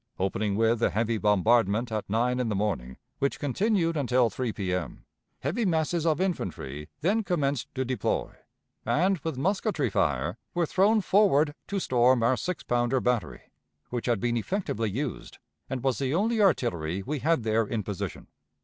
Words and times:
Opening 0.19 0.55
with 0.55 0.81
a 0.81 0.89
heavy 0.89 1.19
bombardment 1.19 1.91
at 1.91 2.09
nine 2.09 2.39
in 2.39 2.49
the 2.49 2.55
morning, 2.55 2.97
which 3.19 3.39
continued 3.39 3.95
until 3.95 4.31
three 4.31 4.51
P.M., 4.51 5.05
heavy 5.41 5.63
masses 5.63 6.07
of 6.07 6.19
infantry 6.19 6.89
then 7.01 7.23
commenced 7.23 7.67
to 7.75 7.85
deploy, 7.85 8.31
and, 8.83 9.19
with 9.19 9.37
musketry 9.37 9.91
fire, 9.91 10.39
were 10.55 10.65
thrown 10.65 11.01
forward 11.01 11.53
to 11.67 11.79
storm 11.79 12.23
our 12.23 12.35
six 12.35 12.63
pounder 12.63 12.99
battery, 12.99 13.51
which 13.91 14.07
had 14.07 14.19
been 14.19 14.37
effectively 14.37 14.89
used, 14.89 15.37
and 15.69 15.83
was 15.83 15.99
the 15.99 16.15
only 16.15 16.41
artillery 16.41 17.03
we 17.03 17.19
had 17.19 17.43
there 17.43 17.67
in 17.67 17.83
position. 17.83 18.25